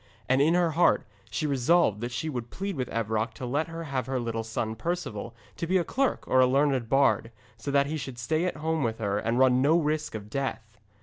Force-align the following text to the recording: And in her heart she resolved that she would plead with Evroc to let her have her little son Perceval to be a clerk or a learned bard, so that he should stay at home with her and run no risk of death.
And 0.27 0.41
in 0.41 0.55
her 0.55 0.71
heart 0.71 1.05
she 1.29 1.45
resolved 1.45 2.01
that 2.01 2.11
she 2.11 2.27
would 2.27 2.49
plead 2.49 2.75
with 2.75 2.89
Evroc 2.89 3.35
to 3.35 3.45
let 3.45 3.67
her 3.67 3.83
have 3.83 4.07
her 4.07 4.19
little 4.19 4.43
son 4.43 4.75
Perceval 4.75 5.35
to 5.57 5.67
be 5.67 5.77
a 5.77 5.83
clerk 5.83 6.27
or 6.27 6.39
a 6.39 6.47
learned 6.47 6.89
bard, 6.89 7.31
so 7.55 7.69
that 7.69 7.85
he 7.85 7.97
should 7.97 8.17
stay 8.17 8.45
at 8.45 8.57
home 8.57 8.81
with 8.81 8.97
her 8.97 9.19
and 9.19 9.37
run 9.37 9.61
no 9.61 9.77
risk 9.77 10.15
of 10.15 10.27
death. 10.27 10.79